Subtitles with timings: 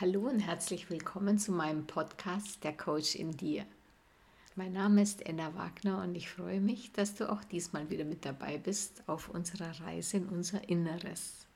[0.00, 3.64] Hallo und herzlich willkommen zu meinem Podcast Der Coach in dir.
[4.56, 8.24] Mein Name ist Enna Wagner und ich freue mich, dass du auch diesmal wieder mit
[8.24, 11.46] dabei bist auf unserer Reise in unser Inneres.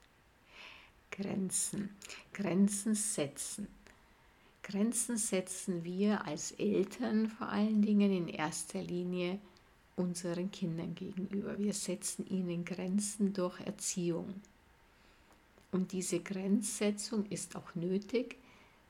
[1.10, 1.90] Grenzen,
[2.32, 3.66] Grenzen setzen.
[4.62, 9.40] Grenzen setzen wir als Eltern vor allen Dingen in erster Linie
[9.96, 11.58] unseren Kindern gegenüber.
[11.58, 14.32] Wir setzen ihnen Grenzen durch Erziehung.
[15.70, 18.38] Und diese Grenzsetzung ist auch nötig,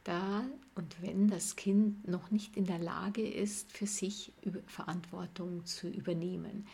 [0.05, 4.33] da und wenn das Kind noch nicht in der Lage ist, für sich
[4.67, 6.67] Verantwortung zu übernehmen.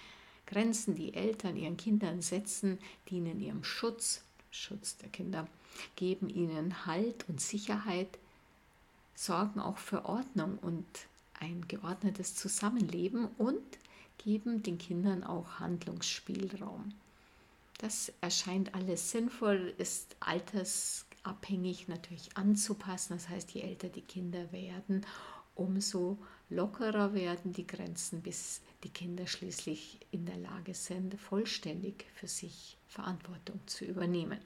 [0.46, 5.48] Grenzen, die Eltern ihren Kindern setzen, dienen ihrem Schutz, Schutz der Kinder,
[5.96, 8.18] geben ihnen Halt und Sicherheit,
[9.14, 10.86] sorgen auch für Ordnung und
[11.40, 13.62] ein geordnetes Zusammenleben und
[14.18, 16.92] geben den Kindern auch Handlungsspielraum.
[17.84, 23.12] Das erscheint alles sinnvoll, ist altersabhängig natürlich anzupassen.
[23.12, 25.04] Das heißt, je älter die Kinder werden,
[25.54, 26.16] umso
[26.48, 32.78] lockerer werden die Grenzen, bis die Kinder schließlich in der Lage sind, vollständig für sich
[32.88, 34.40] Verantwortung zu übernehmen.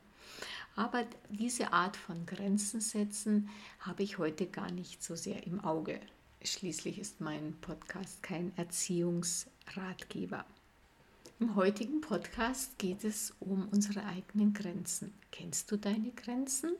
[0.74, 6.00] Aber diese Art von Grenzen setzen habe ich heute gar nicht so sehr im Auge.
[6.42, 10.44] Schließlich ist mein Podcast kein Erziehungsratgeber.
[11.40, 15.14] Im heutigen Podcast geht es um unsere eigenen Grenzen.
[15.30, 16.72] Kennst du deine Grenzen?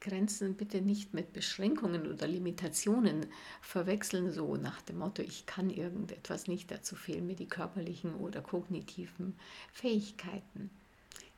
[0.00, 3.26] Grenzen bitte nicht mit Beschränkungen oder Limitationen
[3.60, 8.40] verwechseln, so nach dem Motto, ich kann irgendetwas nicht, dazu fehlen mir die körperlichen oder
[8.40, 9.34] kognitiven
[9.72, 10.70] Fähigkeiten.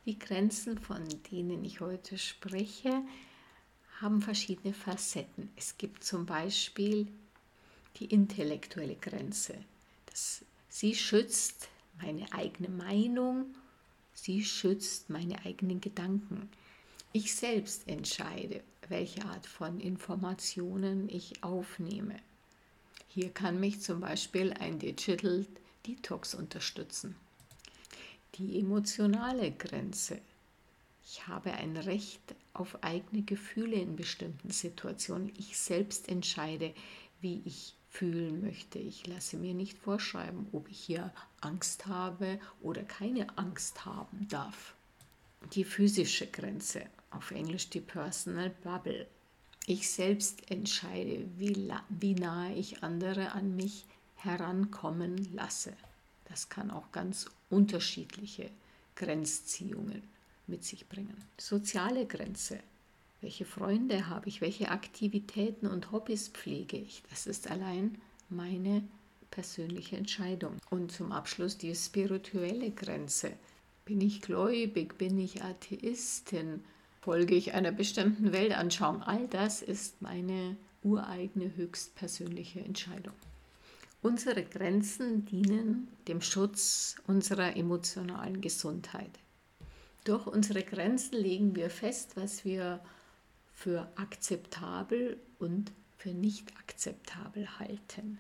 [0.05, 3.03] Die Grenzen, von denen ich heute spreche,
[4.03, 5.49] haben verschiedene Facetten.
[5.57, 7.09] Es gibt zum Beispiel
[7.97, 9.55] die intellektuelle Grenze.
[10.05, 11.69] Das Sie schützt
[12.01, 13.57] meine eigene Meinung,
[14.15, 16.49] sie schützt meine eigenen Gedanken.
[17.13, 22.15] Ich selbst entscheide, welche Art von Informationen ich aufnehme.
[23.09, 25.45] Hier kann mich zum Beispiel ein Digital
[25.89, 27.17] Detox unterstützen.
[28.37, 30.21] Die emotionale Grenze.
[31.05, 35.33] Ich habe ein Recht auf eigene Gefühle in bestimmten Situationen.
[35.37, 36.73] Ich selbst entscheide,
[37.21, 38.79] wie ich fühlen möchte.
[38.79, 44.75] Ich lasse mir nicht vorschreiben, ob ich hier Angst habe oder keine Angst haben darf.
[45.55, 49.07] Die physische Grenze, auf Englisch die Personal Bubble.
[49.67, 53.85] Ich selbst entscheide, wie, wie nahe ich andere an mich
[54.15, 55.73] herankommen lasse.
[56.27, 58.51] Das kann auch ganz unterschiedliche
[58.95, 60.03] Grenzziehungen
[60.47, 61.17] mit sich bringen.
[61.39, 62.61] Soziale Grenze.
[63.21, 64.41] Welche Freunde habe ich?
[64.41, 67.03] Welche Aktivitäten und Hobbys pflege ich?
[67.11, 67.99] Das ist allein
[68.31, 68.83] meine
[69.31, 70.57] persönliche Entscheidung.
[70.71, 73.33] Und zum Abschluss die spirituelle Grenze.
[73.85, 74.97] Bin ich gläubig?
[74.97, 76.65] Bin ich Atheistin?
[77.01, 79.03] Folge ich einer bestimmten Weltanschauung?
[79.03, 83.15] All das ist meine ureigene, höchstpersönliche Entscheidung.
[84.03, 89.11] Unsere Grenzen dienen dem Schutz unserer emotionalen Gesundheit.
[90.05, 92.81] Durch unsere Grenzen legen wir fest, was wir
[93.61, 98.19] für akzeptabel und für nicht akzeptabel halten.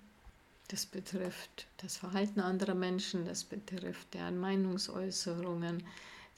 [0.68, 5.82] Das betrifft das Verhalten anderer Menschen, das betrifft deren Meinungsäußerungen,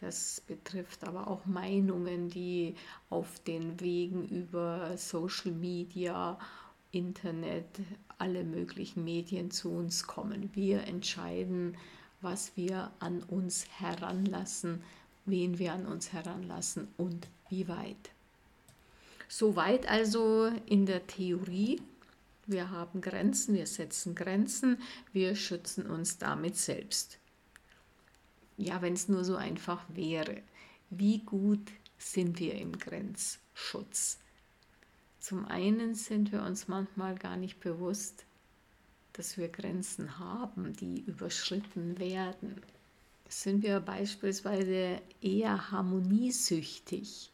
[0.00, 2.76] das betrifft aber auch Meinungen, die
[3.10, 6.38] auf den Wegen über Social Media,
[6.92, 7.80] Internet,
[8.18, 10.48] alle möglichen Medien zu uns kommen.
[10.54, 11.76] Wir entscheiden,
[12.20, 14.84] was wir an uns heranlassen,
[15.24, 18.12] wen wir an uns heranlassen und wie weit.
[19.34, 21.81] Soweit also in der Theorie.
[22.47, 24.76] Wir haben Grenzen, wir setzen Grenzen,
[25.15, 27.16] wir schützen uns damit selbst.
[28.59, 30.42] Ja, wenn es nur so einfach wäre.
[30.91, 34.18] Wie gut sind wir im Grenzschutz?
[35.18, 38.27] Zum einen sind wir uns manchmal gar nicht bewusst,
[39.15, 42.60] dass wir Grenzen haben, die überschritten werden.
[43.30, 47.31] Sind wir beispielsweise eher harmoniesüchtig?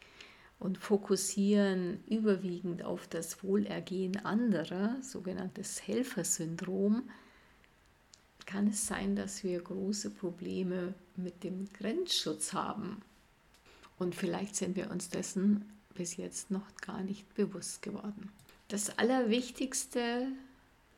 [0.58, 7.08] Und fokussieren überwiegend auf das Wohlergehen anderer, sogenanntes Helfersyndrom,
[8.46, 13.02] kann es sein, dass wir große Probleme mit dem Grenzschutz haben.
[13.98, 15.64] Und vielleicht sind wir uns dessen
[15.94, 18.30] bis jetzt noch gar nicht bewusst geworden.
[18.68, 20.28] Das Allerwichtigste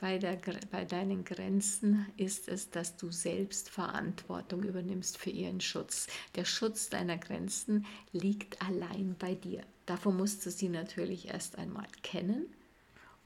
[0.01, 0.39] bei, der,
[0.71, 6.07] bei deinen Grenzen ist es, dass du selbst Verantwortung übernimmst für ihren Schutz.
[6.37, 9.63] Der Schutz deiner Grenzen liegt allein bei dir.
[9.85, 12.47] Davor musst du sie natürlich erst einmal kennen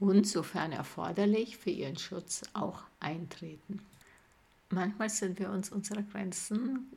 [0.01, 3.81] und, sofern erforderlich, für ihren Schutz auch eintreten.
[4.71, 6.91] Manchmal sind wir uns unserer Grenzen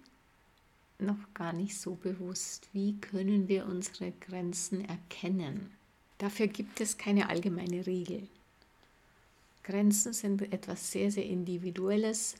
[0.97, 2.67] noch gar nicht so bewusst.
[2.73, 5.69] Wie können wir unsere Grenzen erkennen?
[6.17, 8.27] Dafür gibt es keine allgemeine Regel.
[9.67, 12.35] Grenzen sind etwas sehr, sehr Individuelles,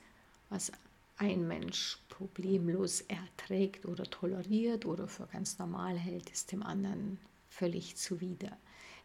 [0.50, 0.72] was
[1.18, 7.20] ein Mensch problemlos erträgt oder toleriert oder für ganz normal hält, ist dem anderen
[7.50, 8.56] völlig zuwider.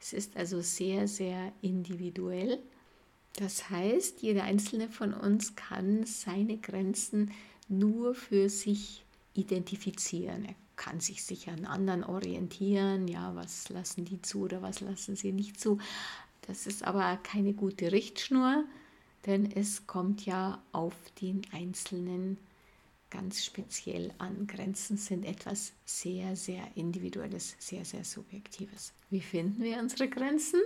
[0.01, 2.61] Es ist also sehr, sehr individuell.
[3.35, 7.33] Das heißt, jeder einzelne von uns kann seine Grenzen
[7.69, 9.05] nur für sich
[9.35, 10.45] identifizieren.
[10.45, 15.17] Er kann sich sicher an anderen orientieren, ja, was lassen die zu oder was lassen
[15.17, 15.79] sie nicht zu.
[16.47, 18.65] Das ist aber keine gute Richtschnur,
[19.27, 22.39] denn es kommt ja auf den Einzelnen
[23.11, 24.47] ganz speziell an.
[24.47, 28.93] Grenzen sind etwas sehr, sehr Individuelles, sehr, sehr Subjektives.
[29.11, 30.61] Wie finden wir unsere Grenzen?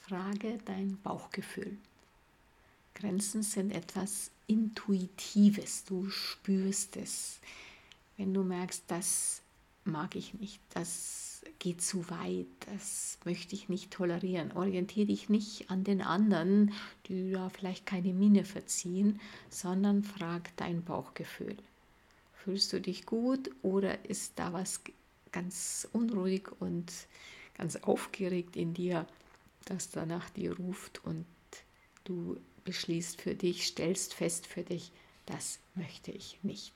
[0.00, 1.76] Frage dein Bauchgefühl.
[2.94, 7.38] Grenzen sind etwas Intuitives, du spürst es.
[8.16, 9.42] Wenn du merkst, das
[9.84, 11.27] mag ich nicht, das
[11.58, 14.52] geht zu weit, das möchte ich nicht tolerieren.
[14.52, 16.72] Orientiere dich nicht an den anderen,
[17.06, 21.56] die da vielleicht keine Miene verziehen, sondern frag dein Bauchgefühl.
[22.32, 24.80] Fühlst du dich gut oder ist da was
[25.32, 26.92] ganz unruhig und
[27.54, 29.06] ganz aufgeregt in dir,
[29.64, 31.26] das danach dir ruft und
[32.04, 34.92] du beschließt für dich, stellst fest für dich,
[35.26, 36.72] das möchte ich nicht.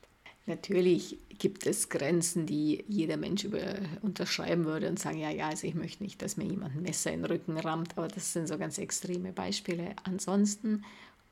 [0.47, 5.67] Natürlich gibt es Grenzen, die jeder Mensch über, unterschreiben würde und sagen, ja, ja, also
[5.67, 8.49] ich möchte nicht, dass mir jemand ein Messer in den Rücken rammt, aber das sind
[8.49, 9.95] so ganz extreme Beispiele.
[10.03, 10.85] Ansonsten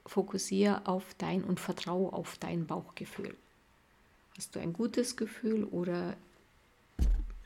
[0.06, 3.36] fokussiere auf dein und vertraue auf dein Bauchgefühl.
[4.36, 6.16] Hast du ein gutes Gefühl oder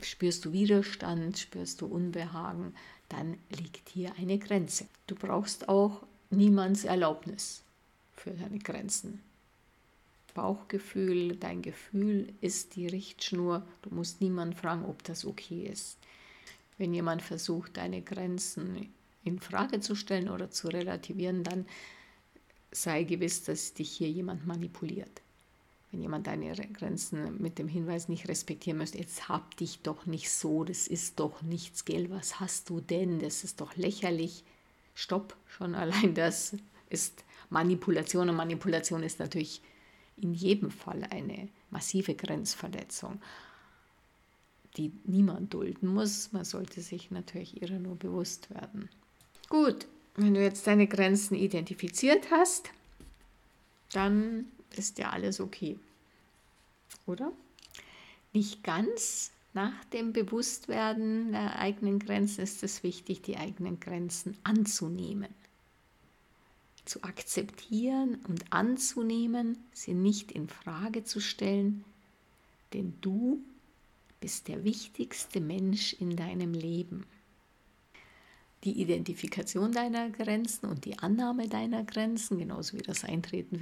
[0.01, 2.75] spürst du Widerstand, spürst du Unbehagen,
[3.09, 4.87] dann liegt hier eine Grenze.
[5.07, 7.63] Du brauchst auch niemands Erlaubnis
[8.17, 9.23] für deine Grenzen.
[10.35, 13.67] Bauchgefühl, dein Gefühl ist die Richtschnur.
[13.83, 15.99] Du musst niemanden fragen, ob das okay ist.
[16.77, 18.93] Wenn jemand versucht, deine Grenzen
[19.25, 21.67] in Frage zu stellen oder zu relativieren, dann
[22.73, 25.23] sei gewiss, dass dich hier jemand manipuliert.
[25.93, 30.29] Wenn jemand deine Grenzen mit dem Hinweis nicht respektieren möchte, jetzt hab dich doch nicht
[30.29, 34.43] so, das ist doch nichts, gell, was hast du denn, das ist doch lächerlich.
[34.95, 36.57] Stopp, schon allein das
[36.91, 39.63] ist Manipulation und Manipulation ist natürlich
[40.17, 43.21] in jedem Fall eine massive Grenzverletzung,
[44.77, 46.33] die niemand dulden muss.
[46.33, 48.89] Man sollte sich natürlich ihrer nur bewusst werden.
[49.49, 52.71] Gut, wenn du jetzt deine Grenzen identifiziert hast,
[53.93, 54.47] dann
[54.77, 55.79] ist ja alles okay.
[57.07, 57.33] Oder?
[58.33, 59.31] Nicht ganz.
[59.53, 65.33] Nach dem Bewusstwerden der eigenen Grenzen ist es wichtig, die eigenen Grenzen anzunehmen
[66.85, 71.85] zu akzeptieren und anzunehmen, sie nicht in Frage zu stellen,
[72.73, 73.43] denn du
[74.21, 77.07] bist der wichtigste Mensch in deinem Leben.
[78.65, 83.61] Die Identifikation deiner Grenzen und die Annahme deiner Grenzen, genauso wie das Eintreten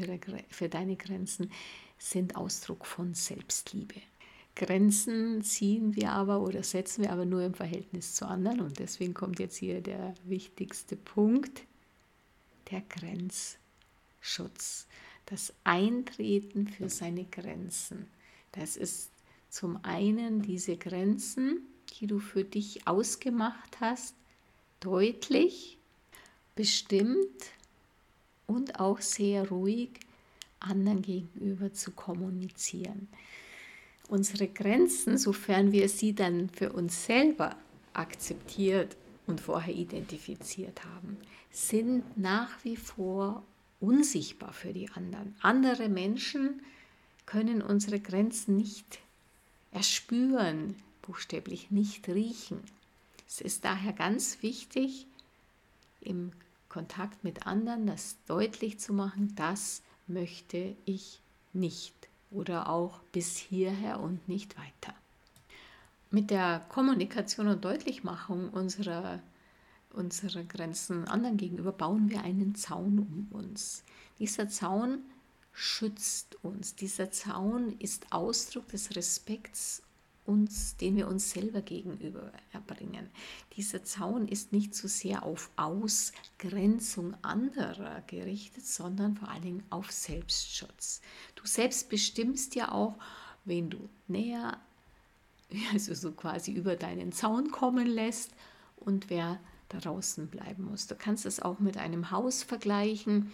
[0.48, 1.50] für, deine Grenzen,
[1.98, 4.00] sind Ausdruck von Selbstliebe.
[4.54, 9.14] Grenzen ziehen wir aber oder setzen wir aber nur im Verhältnis zu anderen und deswegen
[9.14, 11.62] kommt jetzt hier der wichtigste Punkt
[12.70, 14.86] der Grenzschutz,
[15.26, 18.06] das Eintreten für seine Grenzen.
[18.52, 19.10] Das ist
[19.48, 21.66] zum einen diese Grenzen,
[21.98, 24.14] die du für dich ausgemacht hast,
[24.80, 25.78] deutlich,
[26.54, 27.46] bestimmt
[28.46, 29.90] und auch sehr ruhig
[30.60, 33.08] anderen gegenüber zu kommunizieren.
[34.08, 37.56] Unsere Grenzen, sofern wir sie dann für uns selber
[37.94, 41.16] akzeptiert und vorher identifiziert haben,
[41.50, 43.42] sind nach wie vor
[43.80, 45.34] unsichtbar für die anderen.
[45.40, 46.62] Andere Menschen
[47.26, 49.00] können unsere Grenzen nicht
[49.70, 52.60] erspüren, buchstäblich nicht riechen.
[53.26, 55.06] Es ist daher ganz wichtig,
[56.00, 56.32] im
[56.68, 61.20] Kontakt mit anderen das deutlich zu machen, das möchte ich
[61.52, 61.94] nicht
[62.30, 64.94] oder auch bis hierher und nicht weiter.
[66.14, 69.22] Mit der Kommunikation und Deutlichmachung unserer
[69.94, 73.82] unsere Grenzen anderen gegenüber bauen wir einen Zaun um uns.
[74.18, 74.98] Dieser Zaun
[75.52, 76.74] schützt uns.
[76.74, 79.82] Dieser Zaun ist Ausdruck des Respekts,
[80.26, 83.08] uns, den wir uns selber gegenüber erbringen.
[83.56, 89.90] Dieser Zaun ist nicht so sehr auf Ausgrenzung anderer gerichtet, sondern vor allen Dingen auf
[89.90, 91.00] Selbstschutz.
[91.36, 92.98] Du selbst bestimmst ja auch,
[93.46, 94.60] wen du näher,
[95.72, 98.32] also so quasi über deinen Zaun kommen lässt
[98.76, 100.86] und wer draußen bleiben muss.
[100.86, 103.32] Du kannst es auch mit einem Haus vergleichen.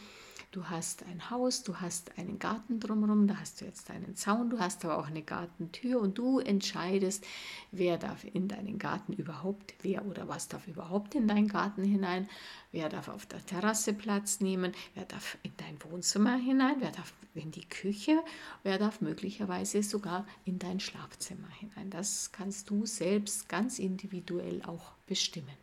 [0.50, 4.48] Du hast ein Haus, du hast einen Garten drumherum, da hast du jetzt einen Zaun,
[4.48, 7.22] du hast aber auch eine Gartentür und du entscheidest,
[7.70, 12.30] wer darf in deinen Garten überhaupt, wer oder was darf überhaupt in deinen Garten hinein,
[12.72, 17.12] wer darf auf der Terrasse Platz nehmen, wer darf in dein Wohnzimmer hinein, wer darf
[17.34, 18.18] in die Küche,
[18.62, 21.90] wer darf möglicherweise sogar in dein Schlafzimmer hinein.
[21.90, 25.56] Das kannst du selbst ganz individuell auch bestimmen.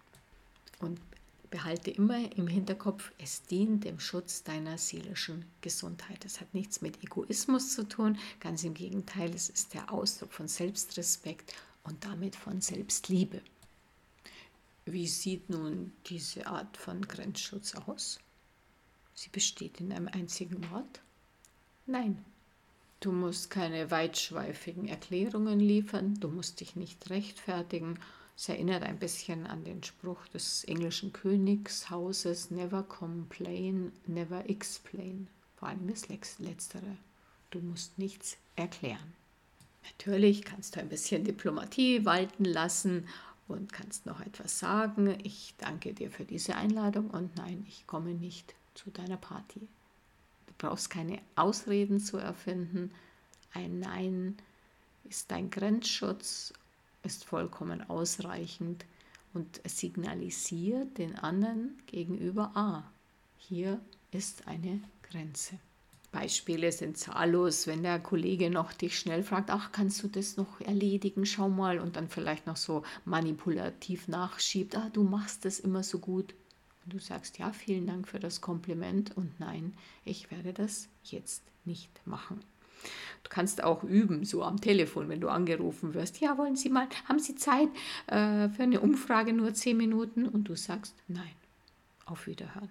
[0.79, 0.99] Und
[1.49, 6.25] behalte immer im Hinterkopf, es dient dem Schutz deiner seelischen Gesundheit.
[6.25, 10.47] Es hat nichts mit Egoismus zu tun, ganz im Gegenteil, es ist der Ausdruck von
[10.47, 13.41] Selbstrespekt und damit von Selbstliebe.
[14.85, 18.19] Wie sieht nun diese Art von Grenzschutz aus?
[19.15, 21.01] Sie besteht in einem einzigen Wort?
[21.85, 22.23] Nein.
[22.99, 27.99] Du musst keine weitschweifigen Erklärungen liefern, du musst dich nicht rechtfertigen
[28.37, 35.27] es erinnert ein bisschen an den Spruch des englischen Königshauses, never complain, never explain.
[35.55, 36.97] Vor allem das Letztere.
[37.49, 39.13] Du musst nichts erklären.
[39.85, 43.07] Natürlich kannst du ein bisschen Diplomatie walten lassen
[43.47, 45.17] und kannst noch etwas sagen.
[45.23, 49.61] Ich danke dir für diese Einladung und nein, ich komme nicht zu deiner Party.
[50.47, 52.91] Du brauchst keine Ausreden zu erfinden.
[53.53, 54.37] Ein Nein
[55.05, 56.51] ist dein Grenzschutz
[57.05, 58.85] ist vollkommen ausreichend
[59.33, 62.83] und signalisiert den anderen gegenüber, ah,
[63.37, 63.79] hier
[64.11, 65.59] ist eine Grenze.
[66.11, 70.61] Beispiele sind zahllos, wenn der Kollege noch dich schnell fragt, ach, kannst du das noch
[70.61, 75.83] erledigen, schau mal, und dann vielleicht noch so manipulativ nachschiebt, ah, du machst das immer
[75.83, 76.33] so gut.
[76.85, 79.73] Und du sagst, ja, vielen Dank für das Kompliment und nein,
[80.05, 82.39] ich werde das jetzt nicht machen.
[83.23, 86.19] Du kannst auch üben, so am Telefon, wenn du angerufen wirst.
[86.19, 87.69] Ja, wollen Sie mal, haben Sie Zeit
[88.07, 90.27] äh, für eine Umfrage nur zehn Minuten?
[90.27, 91.31] Und du sagst, nein,
[92.05, 92.69] auf Wiederhören.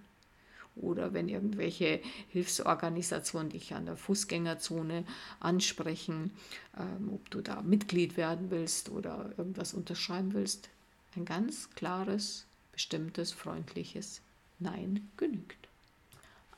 [0.77, 5.05] Oder wenn irgendwelche Hilfsorganisationen dich an der Fußgängerzone
[5.39, 6.33] ansprechen,
[6.77, 10.69] ähm, ob du da Mitglied werden willst oder irgendwas unterschreiben willst.
[11.15, 14.21] Ein ganz klares, bestimmtes, freundliches
[14.59, 15.69] Nein genügt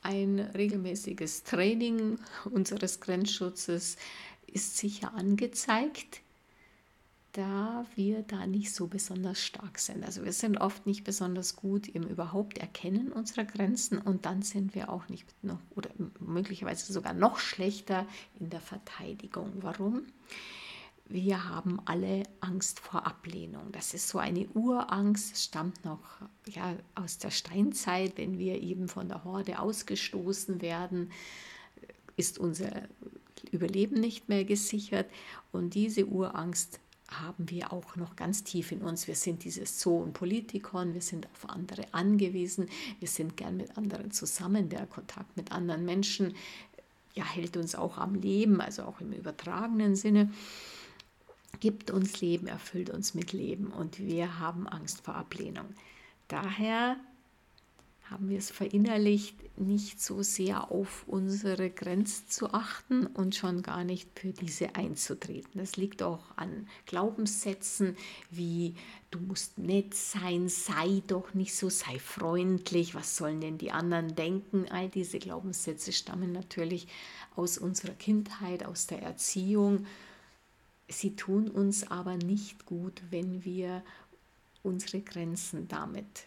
[0.01, 3.97] ein regelmäßiges Training unseres Grenzschutzes
[4.47, 6.21] ist sicher angezeigt,
[7.33, 10.03] da wir da nicht so besonders stark sind.
[10.03, 14.73] Also wir sind oft nicht besonders gut im überhaupt Erkennen unserer Grenzen und dann sind
[14.73, 15.89] wir auch nicht noch oder
[16.19, 18.07] möglicherweise sogar noch schlechter
[18.39, 19.51] in der Verteidigung.
[19.61, 20.07] Warum?
[21.09, 23.71] Wir haben alle Angst vor Ablehnung.
[23.71, 26.01] Das ist so eine Urangst, stammt noch
[26.47, 31.11] ja, aus der Steinzeit, wenn wir eben von der Horde ausgestoßen werden,
[32.17, 32.71] ist unser
[33.51, 35.09] Überleben nicht mehr gesichert.
[35.51, 39.07] Und diese Urangst haben wir auch noch ganz tief in uns.
[39.07, 42.67] Wir sind dieses Zoon Politikon, wir sind auf andere angewiesen,
[42.99, 44.67] wir sind gern mit anderen zusammen.
[44.67, 46.35] Der Kontakt mit anderen Menschen
[47.15, 50.31] ja, hält uns auch am Leben, also auch im übertragenen Sinne
[51.59, 55.67] gibt uns Leben, erfüllt uns mit Leben und wir haben Angst vor Ablehnung.
[56.27, 56.97] Daher
[58.09, 63.83] haben wir es verinnerlicht, nicht so sehr auf unsere Grenzen zu achten und schon gar
[63.83, 65.51] nicht für diese einzutreten.
[65.55, 67.97] Das liegt auch an Glaubenssätzen
[68.29, 68.75] wie
[69.11, 74.15] du musst nett sein, sei doch nicht so, sei freundlich, was sollen denn die anderen
[74.15, 74.65] denken?
[74.69, 76.87] All diese Glaubenssätze stammen natürlich
[77.35, 79.85] aus unserer Kindheit, aus der Erziehung
[80.89, 83.83] Sie tun uns aber nicht gut, wenn wir
[84.63, 86.25] unsere Grenzen damit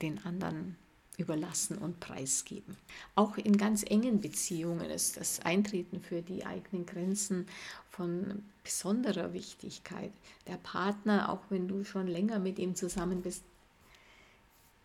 [0.00, 0.76] den anderen
[1.18, 2.76] überlassen und preisgeben.
[3.14, 7.46] Auch in ganz engen Beziehungen ist das Eintreten für die eigenen Grenzen
[7.90, 10.12] von besonderer Wichtigkeit.
[10.46, 13.42] Der Partner, auch wenn du schon länger mit ihm zusammen bist,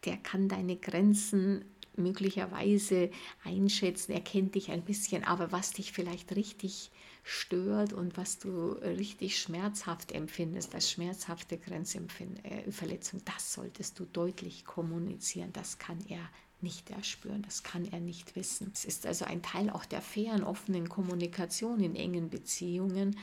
[0.06, 1.66] der kann deine Grenzen
[1.98, 3.12] möglicherweise
[3.44, 6.90] einschätzen, er kennt dich ein bisschen, aber was dich vielleicht richtig
[7.24, 14.66] stört und was du richtig schmerzhaft empfindest, als schmerzhafte Grenzverletzung, äh, das solltest du deutlich
[14.66, 15.54] kommunizieren.
[15.54, 16.30] Das kann er
[16.62, 18.72] nicht erspüren, das kann er nicht wissen.
[18.74, 23.18] Es ist also ein Teil auch der fairen, offenen Kommunikation in engen Beziehungen,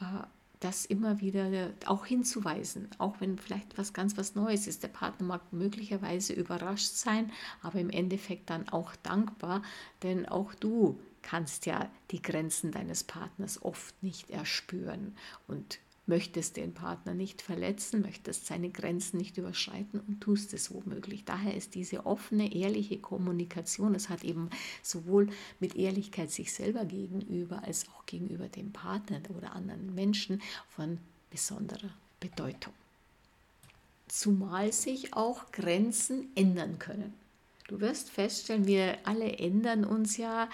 [0.00, 0.04] äh,
[0.60, 4.82] das immer wieder auch hinzuweisen, auch wenn vielleicht was ganz was Neues ist.
[4.82, 7.30] Der Partner mag möglicherweise überrascht sein,
[7.62, 9.62] aber im Endeffekt dann auch dankbar,
[10.02, 15.14] denn auch du kannst ja die Grenzen deines Partners oft nicht erspüren
[15.46, 21.26] und möchtest den Partner nicht verletzen, möchtest seine Grenzen nicht überschreiten und tust es womöglich.
[21.26, 24.48] Daher ist diese offene, ehrliche Kommunikation, es hat eben
[24.82, 25.28] sowohl
[25.60, 30.96] mit Ehrlichkeit sich selber gegenüber als auch gegenüber dem Partner oder anderen Menschen von
[31.28, 32.72] besonderer Bedeutung.
[34.08, 37.12] Zumal sich auch Grenzen ändern können.
[37.68, 40.48] Du wirst feststellen, wir alle ändern uns ja.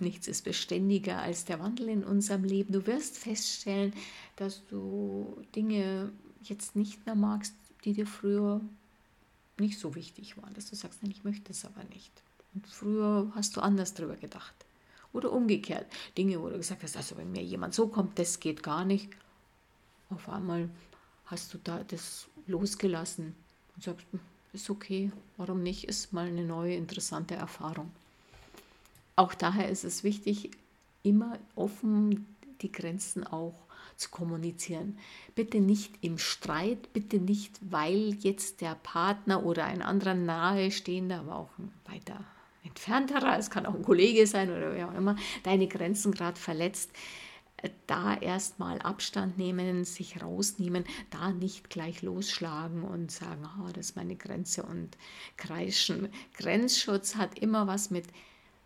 [0.00, 2.72] Nichts ist beständiger als der Wandel in unserem Leben.
[2.72, 3.92] Du wirst feststellen,
[4.36, 6.12] dass du Dinge
[6.42, 8.60] jetzt nicht mehr magst, die dir früher
[9.58, 10.54] nicht so wichtig waren.
[10.54, 12.12] Dass du sagst, nein, ich möchte es aber nicht.
[12.54, 14.54] Und früher hast du anders drüber gedacht.
[15.12, 15.86] Oder umgekehrt.
[16.16, 19.10] Dinge, wo du gesagt hast, also wenn mir jemand so kommt, das geht gar nicht.
[20.10, 20.68] Auf einmal
[21.26, 23.34] hast du da das losgelassen
[23.74, 24.20] und sagst, hm,
[24.52, 27.90] ist okay, warum nicht, ist mal eine neue, interessante Erfahrung.
[29.16, 30.50] Auch daher ist es wichtig,
[31.02, 32.26] immer offen
[32.60, 33.54] die Grenzen auch
[33.96, 34.98] zu kommunizieren.
[35.34, 41.36] Bitte nicht im Streit, bitte nicht, weil jetzt der Partner oder ein anderer nahestehender, aber
[41.36, 42.24] auch ein weiter
[42.64, 46.90] entfernterer, es kann auch ein Kollege sein oder wer auch immer, deine Grenzen gerade verletzt
[47.86, 53.96] da erstmal Abstand nehmen, sich rausnehmen, da nicht gleich losschlagen und sagen, oh, das ist
[53.96, 54.96] meine Grenze und
[55.36, 56.08] kreischen.
[56.36, 58.06] Grenzschutz hat immer was mit,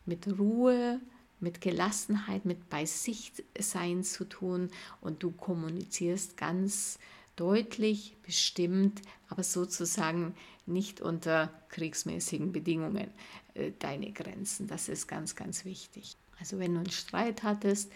[0.06, 1.00] mit Ruhe,
[1.40, 4.70] mit Gelassenheit, mit bei sich sein zu tun
[5.00, 6.98] und du kommunizierst ganz
[7.36, 10.34] deutlich, bestimmt, aber sozusagen
[10.64, 13.10] nicht unter kriegsmäßigen Bedingungen
[13.54, 14.66] äh, deine Grenzen.
[14.66, 16.16] Das ist ganz, ganz wichtig.
[16.40, 17.92] Also wenn du einen Streit hattest,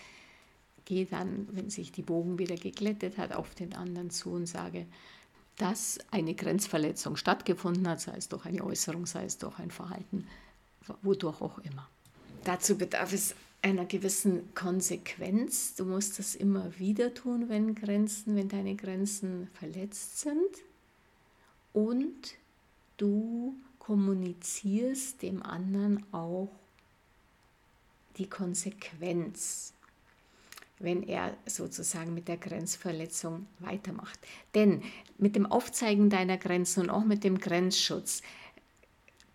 [0.84, 4.86] gehe dann, wenn sich die Bogen wieder geglättet hat, auf den anderen zu und sage,
[5.56, 10.26] dass eine Grenzverletzung stattgefunden hat, sei es durch eine Äußerung, sei es durch ein Verhalten,
[11.02, 11.88] wodurch auch immer.
[12.44, 15.74] Dazu bedarf es einer gewissen Konsequenz.
[15.74, 20.34] Du musst das immer wieder tun, wenn Grenzen, wenn deine Grenzen verletzt sind.
[21.72, 22.34] Und
[22.96, 26.48] du kommunizierst dem anderen auch
[28.16, 29.72] die Konsequenz
[30.80, 34.18] wenn er sozusagen mit der Grenzverletzung weitermacht.
[34.54, 34.82] Denn
[35.18, 38.22] mit dem Aufzeigen deiner Grenzen und auch mit dem Grenzschutz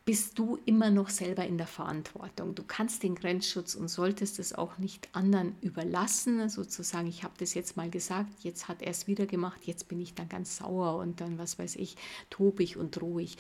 [0.06, 2.54] bist du immer noch selber in der Verantwortung.
[2.54, 7.56] Du kannst den Grenzschutz und solltest es auch nicht anderen überlassen, sozusagen, ich habe das
[7.56, 10.98] jetzt mal gesagt, jetzt hat er es wieder gemacht, jetzt bin ich dann ganz sauer
[10.98, 11.96] und dann, was weiß ich,
[12.30, 13.38] tobig und ruhig.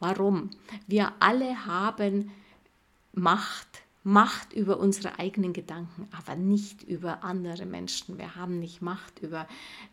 [0.00, 0.50] Warum?
[0.86, 2.30] Wir alle haben
[3.12, 8.18] Macht Macht über unsere eigenen Gedanken, aber nicht über andere Menschen.
[8.18, 9.48] Wir haben nicht Macht über,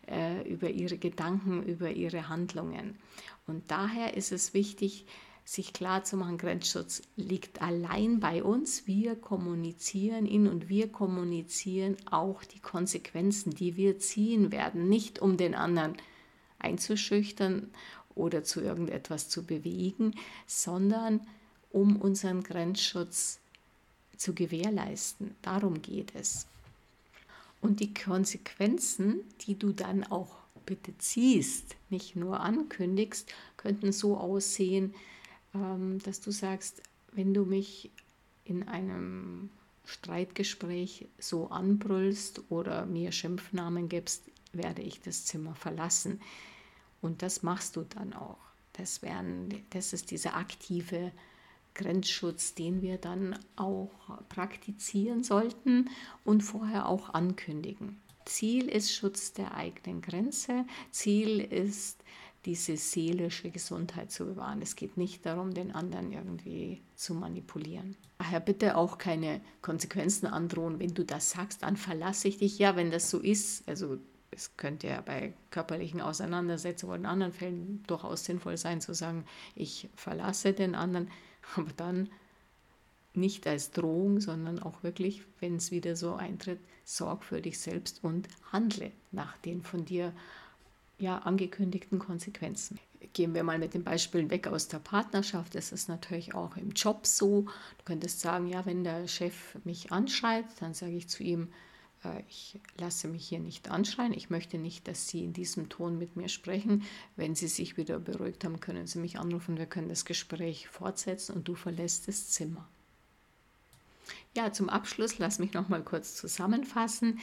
[0.06, 2.96] äh, über ihre Gedanken, über ihre Handlungen.
[3.48, 5.04] Und daher ist es wichtig,
[5.44, 8.86] sich klar zu machen, Grenzschutz liegt allein bei uns.
[8.86, 15.36] Wir kommunizieren ihn und wir kommunizieren auch die Konsequenzen, die wir ziehen werden, nicht um
[15.36, 15.96] den anderen
[16.58, 17.70] einzuschüchtern
[18.14, 20.14] oder zu irgendetwas zu bewegen,
[20.46, 21.20] sondern
[21.70, 23.38] um unseren Grenzschutz
[24.16, 25.34] zu gewährleisten.
[25.42, 26.46] Darum geht es.
[27.60, 34.94] Und die Konsequenzen, die du dann auch bitte ziehst, nicht nur ankündigst, könnten so aussehen,
[36.04, 37.90] dass du sagst, wenn du mich
[38.44, 39.50] in einem
[39.84, 46.20] Streitgespräch so anbrüllst oder mir Schimpfnamen gibst, werde ich das Zimmer verlassen.
[47.00, 48.38] Und das machst du dann auch.
[48.72, 51.12] Das, wären, das ist diese aktive
[51.74, 53.90] Grenzschutz, den wir dann auch
[54.28, 55.90] praktizieren sollten
[56.24, 58.00] und vorher auch ankündigen.
[58.24, 60.64] Ziel ist Schutz der eigenen Grenze.
[60.90, 62.02] Ziel ist,
[62.44, 64.60] diese seelische Gesundheit zu bewahren.
[64.62, 67.96] Es geht nicht darum, den anderen irgendwie zu manipulieren.
[68.18, 70.78] Daher bitte auch keine Konsequenzen androhen.
[70.78, 72.58] Wenn du das sagst, dann verlasse ich dich.
[72.58, 73.98] Ja, wenn das so ist, also
[74.30, 79.24] es könnte ja bei körperlichen Auseinandersetzungen oder in anderen Fällen durchaus sinnvoll sein zu sagen,
[79.54, 81.08] ich verlasse den anderen
[81.56, 82.10] aber dann
[83.14, 88.02] nicht als Drohung, sondern auch wirklich, wenn es wieder so eintritt, sorg für dich selbst
[88.02, 90.12] und handle nach den von dir
[90.98, 92.78] ja, angekündigten Konsequenzen.
[93.12, 95.54] Gehen wir mal mit den Beispielen weg aus der Partnerschaft.
[95.54, 97.42] Das ist natürlich auch im Job so.
[97.42, 101.48] Du könntest sagen, ja, wenn der Chef mich anschreit, dann sage ich zu ihm,
[102.04, 104.12] äh, ich lasse mich hier nicht anschreien.
[104.12, 106.82] Ich möchte nicht, dass Sie in diesem Ton mit mir sprechen.
[107.16, 109.58] Wenn Sie sich wieder beruhigt haben, können Sie mich anrufen.
[109.58, 112.68] Wir können das Gespräch fortsetzen und du verlässt das Zimmer.
[114.36, 117.20] Ja, zum Abschluss lass mich noch mal kurz zusammenfassen.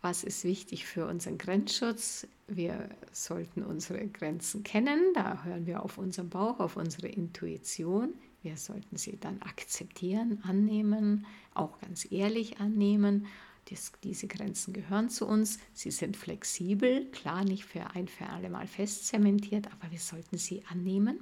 [0.00, 2.26] Was ist wichtig für unseren Grenzschutz?
[2.46, 5.12] Wir sollten unsere Grenzen kennen.
[5.14, 8.14] Da hören wir auf unseren Bauch, auf unsere Intuition.
[8.42, 13.26] Wir sollten sie dann akzeptieren, annehmen, auch ganz ehrlich annehmen
[13.70, 15.58] dies, diese Grenzen gehören zu uns.
[15.74, 20.38] Sie sind flexibel, klar nicht für ein für alle Mal fest zementiert, aber wir sollten
[20.38, 21.20] sie annehmen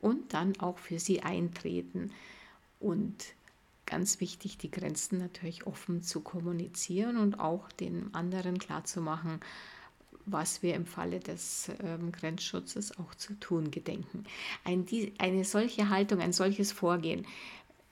[0.00, 2.12] und dann auch für sie eintreten.
[2.80, 3.34] Und
[3.86, 9.40] ganz wichtig, die Grenzen natürlich offen zu kommunizieren und auch den anderen klarzumachen,
[10.26, 14.24] was wir im Falle des ähm, Grenzschutzes auch zu tun gedenken.
[14.64, 17.26] Ein, die, eine solche Haltung, ein solches Vorgehen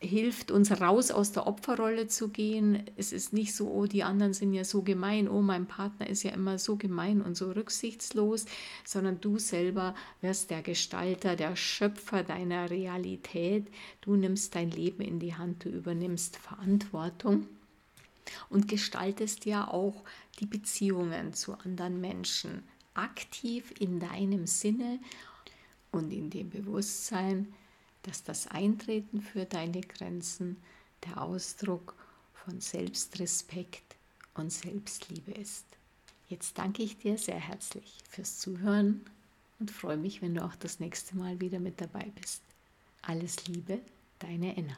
[0.02, 2.84] hilft uns raus aus der Opferrolle zu gehen.
[2.96, 6.24] Es ist nicht so, oh, die anderen sind ja so gemein, oh, mein Partner ist
[6.24, 8.46] ja immer so gemein und so rücksichtslos,
[8.84, 13.68] sondern du selber wirst der Gestalter, der Schöpfer deiner Realität.
[14.00, 17.46] Du nimmst dein Leben in die Hand, du übernimmst Verantwortung
[18.50, 20.04] und gestaltest ja auch
[20.40, 24.98] die Beziehungen zu anderen Menschen aktiv in deinem Sinne
[25.92, 27.54] und in dem Bewusstsein,
[28.02, 30.56] dass das Eintreten für deine Grenzen
[31.04, 31.94] der Ausdruck
[32.44, 33.96] von Selbstrespekt
[34.34, 35.64] und Selbstliebe ist.
[36.28, 39.02] Jetzt danke ich dir sehr herzlich fürs Zuhören
[39.60, 42.42] und freue mich, wenn du auch das nächste Mal wieder mit dabei bist.
[43.02, 43.80] Alles Liebe,
[44.18, 44.76] deine Enna.